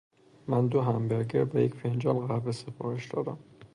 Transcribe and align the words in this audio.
من 0.47 0.67
دو 0.67 0.81
همبرگر 0.81 1.43
و 1.43 1.59
یک 1.59 1.73
فنجان 1.75 2.27
قهوه 2.27 2.51
سفارش 2.51 3.07
دادم. 3.11 3.37